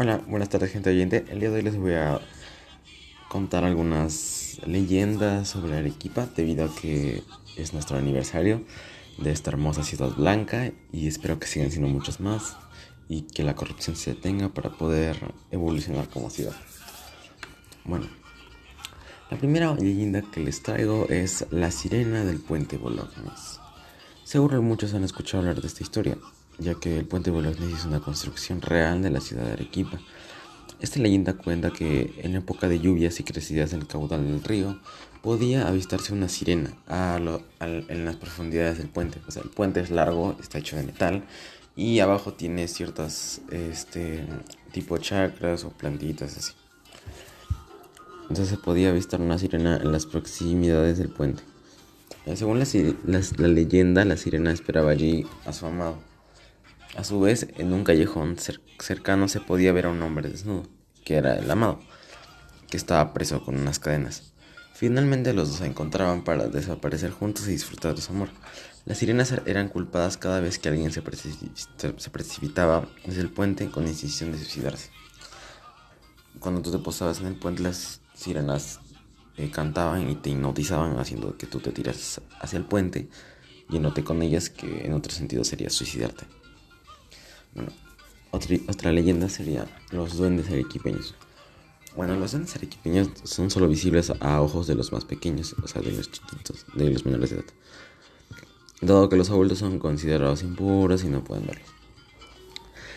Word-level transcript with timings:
Hola, 0.00 0.22
buenas 0.28 0.48
tardes 0.48 0.70
gente 0.70 0.90
oyente. 0.90 1.24
El 1.28 1.40
día 1.40 1.50
de 1.50 1.56
hoy 1.56 1.62
les 1.62 1.76
voy 1.76 1.94
a 1.94 2.20
contar 3.28 3.64
algunas 3.64 4.60
leyendas 4.64 5.48
sobre 5.48 5.76
Arequipa 5.76 6.28
debido 6.36 6.66
a 6.66 6.72
que 6.72 7.24
es 7.56 7.72
nuestro 7.72 7.98
aniversario 7.98 8.62
de 9.18 9.32
esta 9.32 9.50
hermosa 9.50 9.82
ciudad 9.82 10.10
blanca 10.14 10.70
y 10.92 11.08
espero 11.08 11.40
que 11.40 11.48
sigan 11.48 11.72
siendo 11.72 11.88
muchos 11.88 12.20
más 12.20 12.56
y 13.08 13.22
que 13.22 13.42
la 13.42 13.56
corrupción 13.56 13.96
se 13.96 14.14
detenga 14.14 14.50
para 14.50 14.70
poder 14.70 15.16
evolucionar 15.50 16.08
como 16.08 16.30
ciudad. 16.30 16.54
Bueno, 17.84 18.06
la 19.32 19.36
primera 19.36 19.74
leyenda 19.74 20.22
que 20.22 20.38
les 20.38 20.62
traigo 20.62 21.08
es 21.08 21.44
la 21.50 21.72
sirena 21.72 22.24
del 22.24 22.38
puente 22.38 22.76
Bolognese. 22.76 23.58
Seguro 24.22 24.62
muchos 24.62 24.94
han 24.94 25.02
escuchado 25.02 25.40
hablar 25.40 25.60
de 25.60 25.66
esta 25.66 25.82
historia, 25.82 26.16
ya 26.58 26.74
que 26.74 26.98
el 26.98 27.06
puente 27.06 27.30
Bolognesi 27.30 27.72
es 27.72 27.84
una 27.84 28.00
construcción 28.00 28.60
real 28.60 29.02
de 29.02 29.10
la 29.10 29.20
ciudad 29.20 29.44
de 29.44 29.52
Arequipa. 29.52 29.98
Esta 30.80 31.00
leyenda 31.00 31.34
cuenta 31.34 31.70
que 31.70 32.14
en 32.22 32.36
época 32.36 32.68
de 32.68 32.78
lluvias 32.78 33.18
y 33.20 33.24
crecidas 33.24 33.70
del 33.70 33.86
caudal 33.86 34.24
del 34.24 34.42
río 34.44 34.78
podía 35.22 35.66
avistarse 35.66 36.12
una 36.12 36.28
sirena 36.28 36.72
en 37.60 38.04
las 38.04 38.16
profundidades 38.16 38.78
del 38.78 38.88
puente. 38.88 39.20
O 39.26 39.30
sea, 39.30 39.42
el 39.42 39.50
puente 39.50 39.80
es 39.80 39.90
largo, 39.90 40.36
está 40.40 40.58
hecho 40.58 40.76
de 40.76 40.84
metal 40.84 41.24
y 41.74 41.98
abajo 42.00 42.32
tiene 42.32 42.68
ciertas 42.68 43.40
este, 43.50 44.24
tipo 44.72 44.98
chakras 44.98 45.64
o 45.64 45.70
plantitas 45.70 46.36
así. 46.36 46.52
Entonces 48.22 48.48
se 48.48 48.56
podía 48.58 48.90
avistar 48.90 49.20
una 49.20 49.38
sirena 49.38 49.78
en 49.78 49.90
las 49.90 50.06
proximidades 50.06 50.98
del 50.98 51.08
puente. 51.08 51.42
Eh, 52.26 52.36
según 52.36 52.58
la 52.58 53.48
leyenda, 53.48 54.04
la 54.04 54.16
sirena 54.16 54.52
esperaba 54.52 54.90
allí 54.90 55.26
a 55.46 55.52
su 55.52 55.66
amado 55.66 56.07
a 56.96 57.04
su 57.04 57.20
vez, 57.20 57.48
en 57.56 57.72
un 57.72 57.84
callejón 57.84 58.36
cercano 58.78 59.28
se 59.28 59.40
podía 59.40 59.72
ver 59.72 59.86
a 59.86 59.90
un 59.90 60.02
hombre 60.02 60.28
desnudo, 60.28 60.64
que 61.04 61.16
era 61.16 61.36
el 61.36 61.50
amado, 61.50 61.80
que 62.70 62.76
estaba 62.76 63.12
preso 63.12 63.44
con 63.44 63.56
unas 63.58 63.78
cadenas. 63.78 64.32
Finalmente 64.74 65.32
los 65.32 65.48
dos 65.48 65.58
se 65.58 65.66
encontraban 65.66 66.22
para 66.22 66.48
desaparecer 66.48 67.10
juntos 67.10 67.48
y 67.48 67.50
disfrutar 67.50 67.94
de 67.94 68.00
su 68.00 68.12
amor. 68.12 68.28
Las 68.84 68.98
sirenas 68.98 69.34
eran 69.44 69.68
culpadas 69.68 70.16
cada 70.16 70.40
vez 70.40 70.58
que 70.58 70.68
alguien 70.68 70.92
se, 70.92 71.02
precipitaba 71.02 72.88
desde 73.04 73.20
el 73.20 73.30
puente 73.30 73.68
con 73.70 73.86
incisión 73.86 74.32
de 74.32 74.38
suicidarse. 74.38 74.90
Cuando 76.38 76.62
tú 76.62 76.70
te 76.70 76.78
posabas 76.78 77.20
en 77.20 77.26
el 77.26 77.34
puente, 77.34 77.62
las 77.62 78.00
sirenas 78.14 78.80
eh, 79.36 79.50
cantaban 79.50 80.08
y 80.08 80.14
te 80.14 80.30
hipnotizaban 80.30 80.98
haciendo 80.98 81.36
que 81.36 81.46
tú 81.46 81.60
te 81.60 81.72
tiras 81.72 82.20
hacia 82.40 82.56
el 82.56 82.64
puente, 82.64 83.08
yéndote 83.68 84.04
con 84.04 84.22
ellas, 84.22 84.48
que 84.48 84.86
en 84.86 84.94
otro 84.94 85.12
sentido 85.12 85.44
sería 85.44 85.70
suicidarte. 85.70 86.37
Bueno, 87.54 87.70
otra, 88.30 88.92
leyenda 88.92 89.28
sería 89.28 89.66
los 89.90 90.16
duendes 90.16 90.48
arequipeños. 90.48 91.14
Bueno, 91.96 92.14
los 92.16 92.32
duendes 92.32 92.54
arequipeños 92.54 93.08
son 93.24 93.50
solo 93.50 93.68
visibles 93.68 94.12
a 94.20 94.40
ojos 94.42 94.66
de 94.66 94.74
los 94.74 94.92
más 94.92 95.04
pequeños, 95.04 95.54
o 95.62 95.66
sea, 95.66 95.82
de 95.82 95.92
los 95.92 96.10
chiquitos, 96.10 96.66
de 96.74 96.90
los 96.90 97.04
menores 97.04 97.30
de 97.30 97.36
edad. 97.36 97.46
Dado 98.80 99.08
que 99.08 99.16
los 99.16 99.30
adultos 99.30 99.58
son 99.58 99.78
considerados 99.78 100.42
impuros 100.42 101.02
y 101.04 101.08
no 101.08 101.24
pueden 101.24 101.46
verlos. 101.46 101.68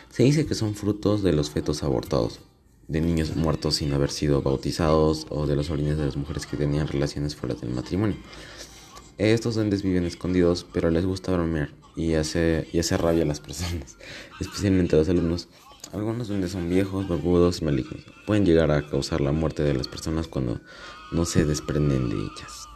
Se 0.09 0.23
dice 0.23 0.45
que 0.45 0.53
son 0.53 0.75
frutos 0.75 1.23
de 1.23 1.31
los 1.31 1.49
fetos 1.49 1.81
abortados, 1.83 2.41
de 2.87 2.99
niños 2.99 3.35
muertos 3.35 3.75
sin 3.75 3.93
haber 3.93 4.11
sido 4.11 4.41
bautizados 4.41 5.25
o 5.29 5.47
de 5.47 5.55
los 5.55 5.69
orines 5.69 5.97
de 5.97 6.05
las 6.05 6.17
mujeres 6.17 6.45
que 6.45 6.57
tenían 6.57 6.87
relaciones 6.87 7.35
fuera 7.35 7.55
del 7.55 7.71
matrimonio. 7.71 8.17
Estos 9.17 9.55
duendes 9.55 9.81
viven 9.81 10.05
escondidos, 10.05 10.65
pero 10.73 10.91
les 10.91 11.05
gusta 11.05 11.31
bromear 11.31 11.80
y 11.95 12.13
hace, 12.15 12.67
y 12.71 12.79
hace 12.79 12.97
rabia 12.97 13.23
a 13.23 13.25
las 13.27 13.39
personas, 13.39 13.97
especialmente 14.39 14.95
a 14.95 14.99
los 14.99 15.09
alumnos. 15.09 15.47
Algunos 15.93 16.29
duendes 16.29 16.51
son 16.51 16.69
viejos, 16.69 17.07
barbudos 17.07 17.61
y 17.61 17.65
malignos. 17.65 18.05
Pueden 18.25 18.45
llegar 18.45 18.71
a 18.71 18.87
causar 18.87 19.19
la 19.19 19.33
muerte 19.33 19.61
de 19.61 19.73
las 19.73 19.89
personas 19.89 20.27
cuando 20.27 20.61
no 21.11 21.25
se 21.25 21.43
desprenden 21.43 22.09
de 22.09 22.15
ellas. 22.15 22.67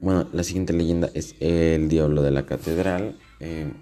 Bueno, 0.00 0.28
la 0.32 0.42
siguiente 0.42 0.72
leyenda 0.72 1.10
es 1.14 1.36
el 1.40 1.88
diablo 1.88 2.22
de 2.22 2.30
la 2.32 2.46
catedral. 2.46 3.16
Eh, 3.40 3.72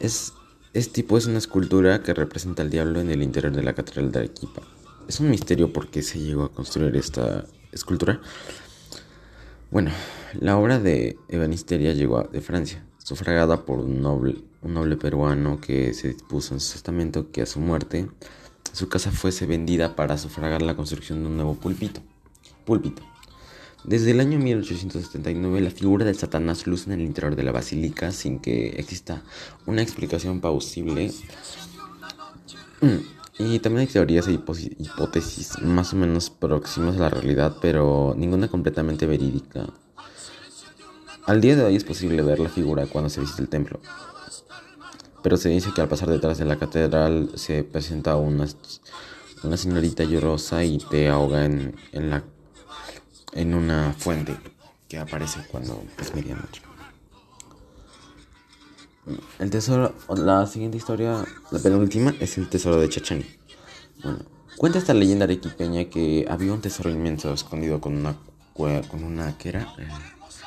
es, 0.00 0.32
es 0.72 0.92
tipo, 0.92 1.18
es 1.18 1.26
una 1.26 1.38
escultura 1.38 2.02
que 2.02 2.14
representa 2.14 2.62
al 2.62 2.70
diablo 2.70 3.00
en 3.00 3.10
el 3.10 3.22
interior 3.22 3.52
de 3.52 3.62
la 3.62 3.74
catedral 3.74 4.10
de 4.10 4.20
Arequipa. 4.20 4.62
Es 5.06 5.20
un 5.20 5.30
misterio 5.30 5.72
por 5.72 5.88
qué 5.88 6.02
se 6.02 6.18
llegó 6.18 6.44
a 6.44 6.52
construir 6.52 6.96
esta 6.96 7.44
escultura. 7.72 8.20
Bueno, 9.70 9.90
la 10.38 10.56
obra 10.56 10.78
de 10.78 11.16
Ebanisteria 11.28 11.92
llegó 11.92 12.22
de 12.22 12.40
Francia, 12.40 12.84
sufragada 12.98 13.64
por 13.64 13.80
un 13.80 14.00
noble, 14.00 14.36
un 14.62 14.74
noble 14.74 14.96
peruano 14.96 15.60
que 15.60 15.94
se 15.94 16.08
dispuso 16.08 16.54
en 16.54 16.60
su 16.60 16.72
testamento 16.72 17.30
que 17.30 17.42
a 17.42 17.46
su 17.46 17.60
muerte 17.60 18.08
su 18.72 18.88
casa 18.88 19.10
fuese 19.10 19.46
vendida 19.46 19.96
para 19.96 20.18
sufragar 20.18 20.62
la 20.62 20.76
construcción 20.76 21.22
de 21.22 21.28
un 21.28 21.36
nuevo 21.36 21.54
púlpito. 21.54 22.00
púlpito. 22.64 23.02
Desde 23.84 24.10
el 24.10 24.20
año 24.20 24.38
1879 24.38 25.60
la 25.60 25.70
figura 25.70 26.04
de 26.04 26.14
Satanás 26.14 26.66
luce 26.66 26.92
en 26.92 27.00
el 27.00 27.06
interior 27.06 27.34
de 27.34 27.42
la 27.42 27.50
basílica 27.50 28.12
sin 28.12 28.38
que 28.38 28.68
exista 28.76 29.22
una 29.66 29.82
explicación 29.82 30.40
plausible. 30.40 31.10
Y 33.38 33.58
también 33.60 33.86
hay 33.86 33.92
teorías 33.92 34.28
e 34.28 34.32
hipótesis 34.32 35.62
más 35.62 35.94
o 35.94 35.96
menos 35.96 36.28
próximas 36.28 36.96
a 36.96 37.00
la 37.00 37.08
realidad, 37.08 37.56
pero 37.62 38.14
ninguna 38.16 38.48
completamente 38.48 39.06
verídica. 39.06 39.66
Al 41.30 41.40
día 41.40 41.54
de 41.54 41.62
hoy 41.62 41.76
es 41.76 41.84
posible 41.84 42.22
ver 42.22 42.40
la 42.40 42.48
figura 42.48 42.86
cuando 42.86 43.08
se 43.08 43.20
visita 43.20 43.40
el 43.40 43.48
templo, 43.48 43.78
pero 45.22 45.36
se 45.36 45.48
dice 45.48 45.70
que 45.72 45.80
al 45.80 45.86
pasar 45.86 46.10
detrás 46.10 46.38
de 46.38 46.44
la 46.44 46.58
catedral 46.58 47.30
se 47.36 47.62
presenta 47.62 48.16
una, 48.16 48.48
una 49.44 49.56
señorita 49.56 50.02
llorosa 50.02 50.64
y 50.64 50.78
te 50.78 51.08
ahoga 51.08 51.44
en, 51.44 51.76
en, 51.92 52.10
la, 52.10 52.24
en 53.32 53.54
una 53.54 53.94
fuente 53.96 54.36
que 54.88 54.98
aparece 54.98 55.46
cuando 55.52 55.84
es 56.00 56.12
medianoche. 56.16 56.62
El 59.38 59.50
tesoro, 59.50 59.94
la 60.08 60.48
siguiente 60.48 60.78
historia, 60.78 61.24
la 61.52 61.58
penúltima, 61.60 62.12
es 62.18 62.38
el 62.38 62.48
tesoro 62.48 62.80
de 62.80 62.88
Chachani. 62.88 63.24
Bueno, 64.02 64.18
cuenta 64.56 64.80
esta 64.80 64.94
leyenda 64.94 65.26
arequipeña 65.26 65.84
que 65.84 66.26
había 66.28 66.52
un 66.52 66.60
tesoro 66.60 66.90
inmenso 66.90 67.32
escondido 67.32 67.80
con 67.80 67.94
una 67.94 68.16
con 68.52 69.04
una, 69.04 69.38
¿qué 69.38 69.50
era? 69.50 69.72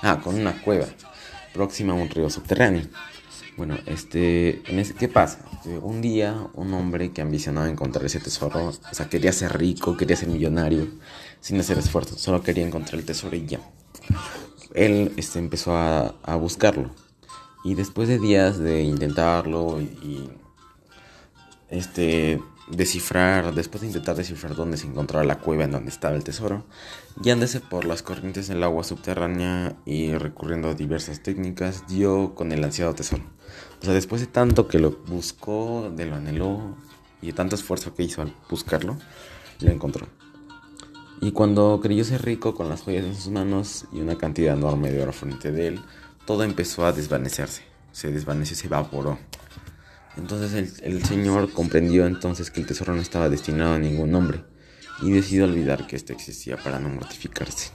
Ah, 0.04 0.20
con 0.24 0.36
una 0.36 0.62
cueva 0.62 0.86
próxima 1.54 1.94
a 1.94 1.96
un 1.96 2.10
río 2.10 2.30
subterráneo. 2.30 2.84
Bueno, 3.58 3.78
este, 3.86 4.62
¿qué 5.00 5.08
pasa? 5.08 5.40
Un 5.82 6.02
día 6.02 6.48
un 6.54 6.74
hombre 6.74 7.12
que 7.12 7.22
ambicionaba 7.22 7.70
encontrar 7.70 8.06
ese 8.06 8.20
tesoro, 8.20 8.68
o 8.70 8.94
sea, 8.94 9.10
quería 9.10 9.32
ser 9.32 9.58
rico, 9.58 9.98
quería 9.98 10.16
ser 10.16 10.30
millonario, 10.30 10.88
sin 11.40 11.60
hacer 11.60 11.78
esfuerzo, 11.78 12.18
solo 12.18 12.42
quería 12.42 12.66
encontrar 12.66 13.00
el 13.00 13.06
tesoro 13.06 13.36
y 13.36 13.46
ya. 13.46 13.60
Él 14.74 15.14
este, 15.18 15.40
empezó 15.40 15.76
a, 15.76 16.16
a 16.24 16.36
buscarlo 16.36 16.90
y 17.64 17.76
después 17.76 18.08
de 18.10 18.20
días 18.20 18.60
de 18.60 18.84
intentarlo 18.84 19.82
y, 19.82 20.30
este 21.70 22.40
descifrar, 22.68 23.54
después 23.54 23.82
de 23.82 23.88
intentar 23.88 24.16
descifrar 24.16 24.56
dónde 24.56 24.78
se 24.78 24.88
encontraba 24.88 25.26
la 25.26 25.40
cueva 25.40 25.66
en 25.66 25.72
donde 25.72 25.90
estaba 25.90 26.16
el 26.16 26.24
tesoro, 26.24 26.66
guiándose 27.18 27.60
por 27.60 27.86
las 27.86 28.04
corrientes 28.04 28.48
del 28.48 28.64
agua 28.64 28.84
subterránea 28.84 29.76
y 29.86 30.14
recurriendo 30.14 30.70
a 30.70 30.74
diversas 30.74 31.22
técnicas, 31.22 31.86
dio 31.88 32.36
con 32.36 32.52
el 32.52 32.64
ansiado 32.64 32.94
tesoro. 32.94 33.24
O 33.82 33.86
sea, 33.86 33.94
después 33.94 34.22
de 34.22 34.28
tanto 34.28 34.68
que 34.68 34.80
lo 34.80 34.92
buscó, 35.08 35.92
de 35.96 36.06
lo 36.06 36.16
anheló 36.16 36.76
y 37.22 37.28
de 37.28 37.34
tanto 37.34 37.56
esfuerzo 37.56 37.94
que 37.94 38.04
hizo 38.04 38.22
al 38.22 38.34
buscarlo, 38.50 38.98
lo 39.60 39.72
encontró. 39.72 40.08
Y 41.22 41.32
cuando 41.32 41.80
creyó 41.82 42.04
ser 42.04 42.24
rico 42.24 42.54
con 42.54 42.68
las 42.68 42.82
joyas 42.82 43.06
en 43.06 43.16
sus 43.16 43.30
manos 43.30 43.86
y 43.94 44.02
una 44.02 44.18
cantidad 44.18 44.58
enorme 44.58 44.92
de 44.92 45.02
oro 45.02 45.14
frente 45.14 45.52
de 45.52 45.68
él, 45.68 45.82
todo 46.26 46.44
empezó 46.44 46.86
a 46.86 46.92
desvanecerse. 46.92 47.64
Se 47.94 48.12
desvaneció, 48.12 48.58
se 48.58 48.68
evaporó. 48.68 49.18
Entonces 50.18 50.80
el, 50.84 51.04
señor 51.04 51.52
comprendió 51.54 52.06
entonces 52.06 52.52
que 52.52 52.62
el 52.62 52.68
tesoro 52.68 52.94
no 52.96 53.02
estaba 53.02 53.30
destinado 53.30 53.74
a 53.74 53.80
ningún 53.80 54.14
hombre 54.14 54.44
y 55.02 55.12
decidió 55.12 55.46
olvidar 55.46 55.88
que 55.88 55.96
esto 55.96 56.14
existía 56.14 56.58
para 56.58 56.80
no 56.80 56.90
mortificarse. 56.90 57.72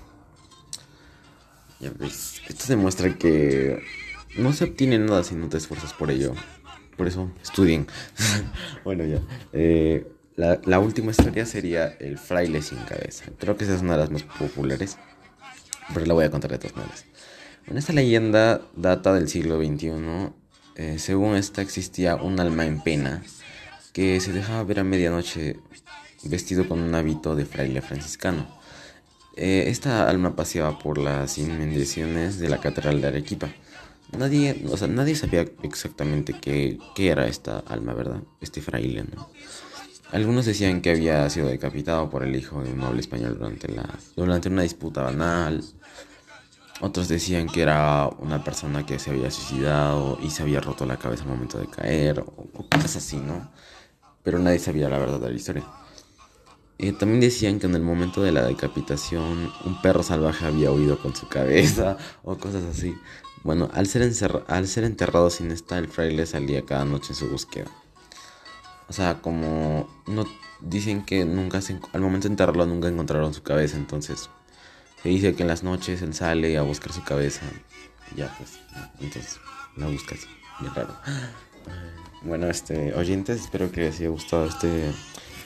Ya 1.81 1.91
ves, 1.99 2.41
esto 2.49 2.65
demuestra 2.69 3.17
que 3.19 3.83
no 4.37 4.53
se 4.53 4.65
obtiene 4.65 4.99
nada 4.99 5.25
si 5.25 5.35
no 5.35 5.49
te 5.49 5.57
esfuerzas 5.57 5.93
por 5.93 6.11
ello. 6.11 6.35
Por 6.97 7.07
eso, 7.07 7.31
estudien. 7.43 7.87
bueno, 8.85 9.05
ya. 9.05 9.21
Eh, 9.53 10.07
la, 10.37 10.61
la, 10.65 10.81
última 10.81 11.13
historia 11.13 11.47
sería 11.47 11.87
El 11.87 12.19
fraile 12.19 12.63
sin 12.63 12.79
cabeza. 12.79 13.27
Creo 13.39 13.57
que 13.57 13.65
esa 13.65 13.75
es 13.75 13.83
una 13.83 13.93
de 13.93 13.99
las 13.99 14.11
más 14.11 14.23
populares, 14.25 14.97
pero 15.95 16.07
la 16.07 16.15
voy 16.15 16.25
a 16.25 16.31
contar 16.31 16.51
de 16.51 16.59
todas 16.59 16.77
maneras. 16.77 17.05
En 17.67 17.77
esta 17.77 17.93
leyenda 17.93 18.63
data 18.75 19.13
del 19.13 19.29
siglo 19.29 19.59
XXI. 19.59 19.93
Eh, 20.79 21.01
según 21.01 21.35
esta 21.35 21.61
existía 21.61 22.15
un 22.15 22.39
alma 22.39 22.65
en 22.65 22.81
pena 22.81 23.21
que 23.93 24.21
se 24.21 24.33
dejaba 24.33 24.63
ver 24.63 24.79
a 24.79 24.85
medianoche 24.85 25.57
vestido 26.23 26.69
con 26.69 26.81
un 26.81 26.95
hábito 26.95 27.35
de 27.35 27.45
fraile 27.45 27.83
franciscano. 27.83 28.47
Eh, 29.35 29.65
esta 29.67 30.09
alma 30.09 30.37
paseaba 30.37 30.79
por 30.79 30.99
las 30.99 31.37
inmediaciones 31.37 32.39
de 32.39 32.49
la 32.49 32.61
catedral 32.61 33.01
de 33.01 33.09
Arequipa. 33.09 33.49
nadie, 34.17 34.65
o 34.71 34.77
sea, 34.77 34.87
nadie 34.87 35.17
sabía 35.17 35.45
exactamente 35.65 36.33
qué, 36.41 36.79
qué 36.95 37.09
era 37.09 37.27
esta 37.27 37.59
alma, 37.67 37.93
¿verdad? 37.93 38.23
Este 38.41 38.61
fraile, 38.61 39.05
¿no? 39.13 39.29
Algunos 40.13 40.47
decían 40.47 40.81
que 40.81 40.91
había 40.91 41.29
sido 41.29 41.49
decapitado 41.49 42.09
por 42.09 42.23
el 42.23 42.37
hijo 42.37 42.63
de 42.63 42.73
un 42.73 42.79
noble 42.79 43.01
español 43.01 43.37
durante, 43.37 43.67
la, 43.69 43.99
durante 44.15 44.49
una 44.49 44.63
disputa 44.63 45.03
banal. 45.03 45.63
Otros 46.81 47.09
decían 47.09 47.49
que 47.49 47.63
era 47.63 48.09
una 48.19 48.45
persona 48.45 48.87
que 48.87 48.99
se 49.01 49.11
había 49.11 49.31
suicidado 49.31 50.17
y 50.23 50.31
se 50.31 50.43
había 50.43 50.61
roto 50.61 50.87
la 50.87 50.97
cabeza 50.97 51.25
al 51.25 51.31
momento 51.31 51.59
de 51.59 51.67
caer, 51.67 52.21
o, 52.21 52.69
cosas 52.71 52.97
así, 52.97 53.17
¿no? 53.17 53.51
Pero 54.23 54.39
nadie 54.39 54.61
sabía 54.61 54.89
la 54.89 54.99
verdad 54.99 55.19
de 55.19 55.31
la 55.31 55.37
historia. 55.37 55.65
Eh, 56.79 56.93
también 56.93 57.21
decían 57.21 57.59
que 57.59 57.67
en 57.67 57.75
el 57.75 57.83
momento 57.83 58.23
de 58.23 58.31
la 58.31 58.43
decapitación 58.43 59.53
un 59.65 59.83
perro 59.83 60.05
salvaje 60.05 60.47
había 60.47 60.71
huido 60.71 61.01
con 61.01 61.17
su 61.17 61.29
cabeza 61.29 61.97
o 62.23 62.37
cosas 62.37 62.63
así. 62.65 62.95
Bueno, 63.43 63.69
al 63.75 63.89
ser, 63.89 64.13
al 64.47 64.69
ser 64.69 64.85
enterrado 64.85 65.31
sin 65.31 65.51
esta, 65.51 65.79
el 65.79 65.89
fraile 65.89 66.27
salía 66.27 66.65
cada 66.65 66.85
noche 66.85 67.09
en 67.11 67.17
su 67.17 67.29
búsqueda. 67.29 67.67
O 68.89 68.93
sea, 68.93 69.21
como 69.21 69.89
no 70.07 70.25
dicen 70.61 71.05
que 71.05 71.25
nunca 71.25 71.61
se, 71.61 71.81
al 71.93 72.01
momento 72.01 72.29
de 72.29 72.33
enterrarlo 72.33 72.67
nunca 72.67 72.89
encontraron 72.89 73.35
su 73.35 73.43
cabeza, 73.43 73.77
entonces 73.77 74.31
se 75.03 75.09
dice 75.09 75.35
que 75.35 75.43
en 75.43 75.49
las 75.49 75.63
noches 75.63 76.03
él 76.03 76.15
sale 76.15 76.57
a 76.59 76.63
buscar 76.63 76.93
su 76.93 77.03
cabeza. 77.05 77.43
ya 78.17 78.35
pues, 78.39 78.59
entonces 79.01 79.39
la 79.77 79.87
busca 79.87 80.15
así, 80.15 80.27
bien 80.61 80.75
raro. 80.75 80.97
Bueno, 82.23 82.49
este, 82.49 82.95
oyentes, 82.95 83.41
espero 83.43 83.71
que 83.71 83.83
les 83.83 84.01
haya 84.01 84.09
gustado 84.09 84.47
este 84.47 84.93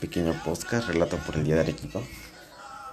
pequeño 0.00 0.32
podcast, 0.44 0.88
relato 0.88 1.18
por 1.18 1.36
el 1.36 1.44
día 1.44 1.56
de 1.56 1.60
Arequipa. 1.60 2.00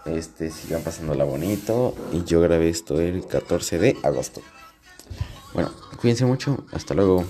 Este, 0.06 0.52
sigan 0.52 0.82
pasándola 0.82 1.24
bonito. 1.24 1.96
Y 2.12 2.24
yo 2.24 2.42
grabé 2.42 2.70
esto 2.70 3.00
el 3.00 3.26
14 3.26 3.78
de 3.78 3.98
agosto. 4.04 4.42
Bueno, 5.54 5.72
cuídense 6.00 6.26
mucho. 6.26 6.66
Hasta 6.72 6.94
luego. 6.94 7.26